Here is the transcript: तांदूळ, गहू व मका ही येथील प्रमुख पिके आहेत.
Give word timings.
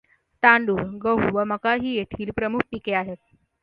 तांदूळ, 0.43 0.81
गहू 1.03 1.29
व 1.33 1.43
मका 1.47 1.73
ही 1.75 1.95
येथील 1.95 2.31
प्रमुख 2.35 2.61
पिके 2.71 2.93
आहेत. 2.95 3.17